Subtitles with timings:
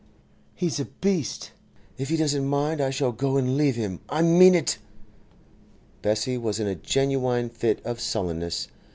[0.55, 1.51] 'He's a beast!
[1.95, 3.99] If he doesn't mind I shall go and leave him.
[4.09, 4.79] I mean it!'
[6.01, 8.67] Bessie was in a genuine fit of sullenness.